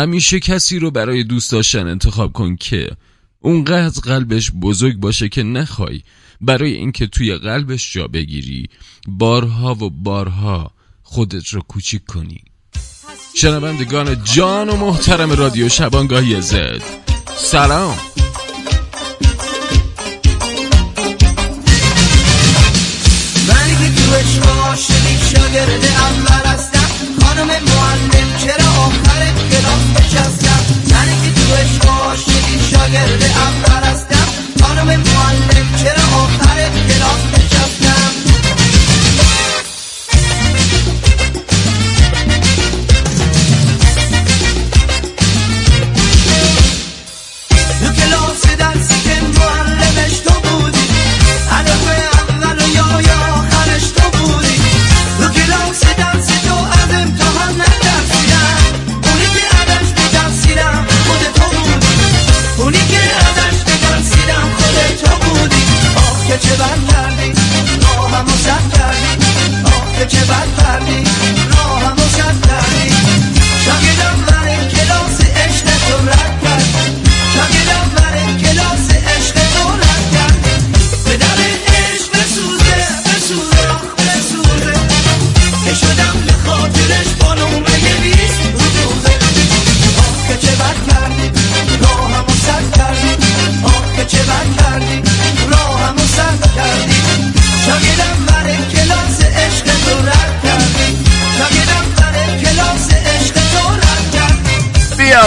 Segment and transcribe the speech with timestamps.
[0.00, 2.90] همیشه کسی رو برای دوست داشتن انتخاب کن که
[3.40, 6.02] اونقدر قلبش بزرگ باشه که نخوای.
[6.40, 8.68] برای اینکه توی قلبش جا بگیری.
[9.08, 10.70] بارها و بارها
[11.02, 12.40] خودت رو کوچیک کنی.
[13.36, 16.82] شنوندگان جان و محترم رادیو شبانگاهی زد
[17.36, 17.98] سلام.
[23.48, 26.88] منی که تو عشق عاشقی شاگرد اول هستم.
[27.20, 28.09] خانم معلم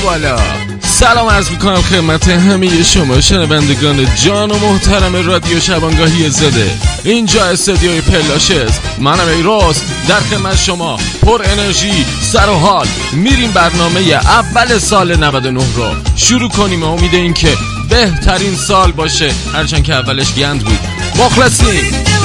[0.00, 0.36] بالا.
[0.82, 6.70] سلام عرض می‌کنم خدمت همه شما شنوندگان جان و محترم رادیو شبانگاهی زده
[7.04, 10.98] اینجا استدیوی پلاش است منم ای راست در خدمت شما.
[11.22, 12.86] پر انرژی سر و حال.
[13.12, 15.90] میریم برنامه اول سال 99 رو.
[16.16, 16.82] شروع کنیم.
[16.82, 17.56] امید این که
[17.90, 19.32] بهترین سال باشه.
[19.54, 20.78] هرچند که اولش گند بود.
[21.18, 22.19] مخلصیم.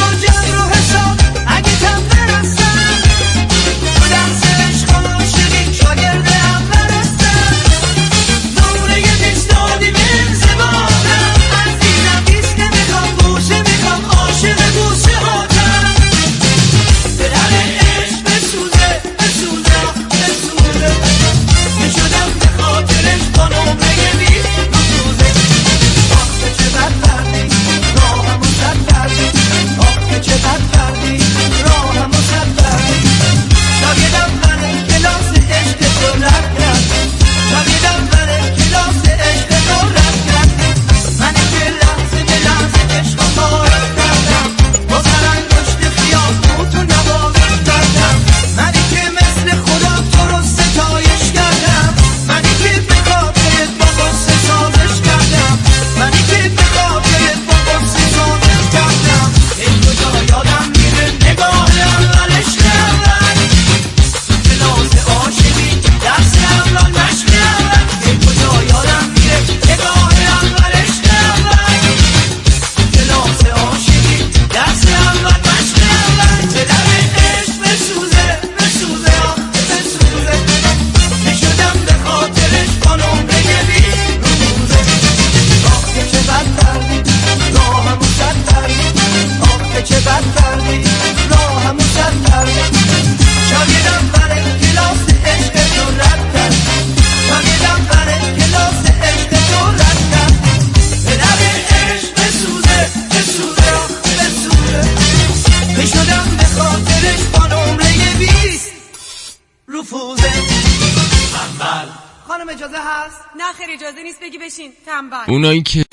[112.55, 114.71] اجازه هست؟ نه خیر اجازه نیست بگی بشین.
[114.85, 115.17] تنبل.
[115.27, 115.85] اونایی که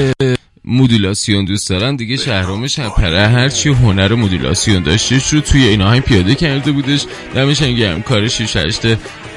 [0.64, 6.34] مدولاسیون دوست دارن دیگه شهرام شپره هرچی هنر مدولاسیون داشتش رو توی این آهنگ پیاده
[6.34, 7.06] کرده بودش.
[7.34, 8.56] دمش گرم کار 6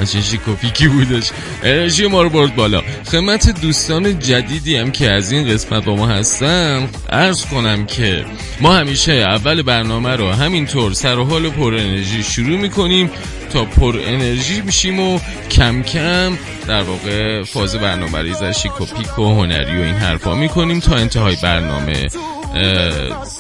[0.01, 1.31] 8 از شیکوپیکی بودش؟
[1.63, 2.81] انرژی ما رو برد بالا.
[3.05, 6.89] خدمت دوستان جدیدی هم که از این قسمت با ما هستن.
[7.09, 8.25] عرض کنم که
[8.61, 13.09] ما همیشه اول برنامه رو همینطور سر و حال پر انرژی شروع می‌کنیم
[13.53, 15.19] تا پر انرژی میشیم و
[15.51, 16.37] کم کم
[16.67, 18.81] در واقع فاز برنامه ریز از شیک
[19.19, 22.07] و هنری و این حرفا می‌کنیم تا انتهای برنامه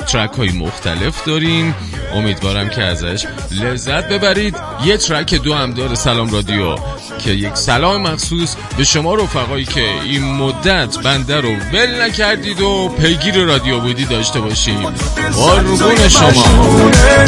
[0.07, 1.75] ترک های مختلف داریم.
[2.13, 4.55] امیدوارم که ازش لذت ببرید.
[4.85, 6.75] یه ترک دو هم داره سلام رادیو
[7.19, 12.89] که یک سلام مخصوص به شما رفقایی که این مدت بنده رو ول نکردید و
[12.89, 14.89] پیگیر رادیو بودی داشته باشیم.
[15.33, 16.31] قربون شما.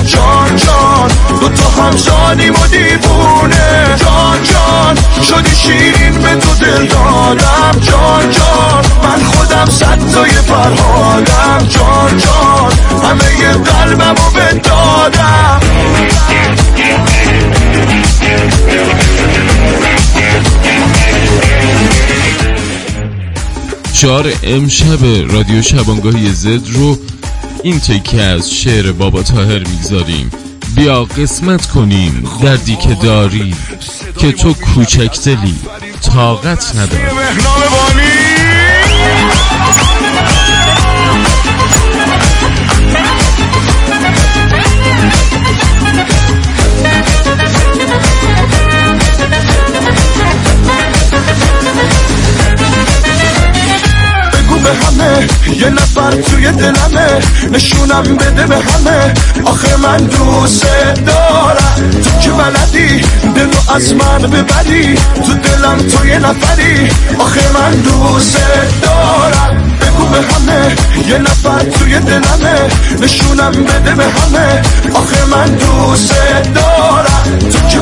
[0.05, 2.67] جان جان دو تا همزانیم و
[3.97, 7.79] جان جان شدی شیرین به تو دل دادم.
[7.81, 8.66] جان جان.
[9.77, 12.71] صد تای فرهادم جان جان
[13.03, 15.59] همه ی قلبم رو به دادم.
[23.93, 26.97] شعار امشب رادیو شبانگاهی زد رو
[27.63, 30.31] این تکه از شعر بابا تاهر می‌گذاریم.
[30.75, 33.55] بیا قسمت کنیم دردی که داری
[34.19, 35.55] که تو کوچکتلی
[36.01, 37.03] طاقت نداری.
[56.07, 57.19] نفر توی دلمه
[57.51, 59.13] نشونم بده به همه.
[59.45, 60.65] آخه من دوست
[61.05, 61.91] دارم.
[62.03, 63.01] تو که بلدی
[63.35, 64.95] دلو از من ببری.
[64.95, 66.89] تو دلم تو یه نفری.
[67.19, 68.37] آخه من دوست
[68.81, 69.77] دارم.
[69.81, 70.75] بگو به همه
[71.07, 72.69] یه نفر توی دلمه.
[73.01, 74.61] نشونم بده به همه.
[74.93, 76.13] آخه من دوست
[76.55, 76.76] دارم.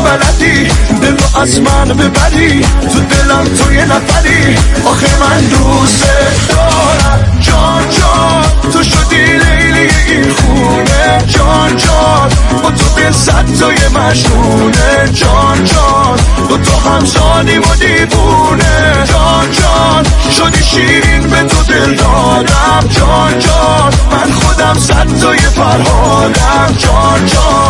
[0.06, 0.68] تو بلدی
[1.02, 6.06] دلو از من ببری؟ تو دلم تو یه نفری؟ آخه من دوست
[6.50, 7.40] دارم.
[7.40, 11.25] جان جان تو شدی لیلی این خونه.
[11.28, 12.30] جان جان
[12.63, 16.19] با تو دل صد تای مشهونه جان جان
[16.50, 19.06] دو تا همزانیم و دیوونه.
[19.06, 20.06] جان جان
[20.38, 22.88] شدی شیرین به تو دل دادم.
[22.90, 26.75] جان جان من خودم صد تای فرهادم.
[26.78, 27.64] جان جان.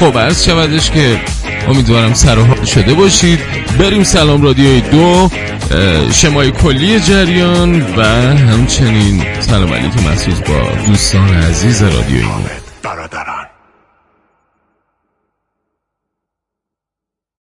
[0.00, 1.20] خب عرض شودش که
[1.68, 3.38] امیدوارم سر حال شده باشید.
[3.78, 5.30] بریم سلام رادیوی دو
[6.12, 8.02] شمای کلی جریان و
[8.36, 12.22] همچنین سلام علیک مخصوص با دوستان عزیز رادیوی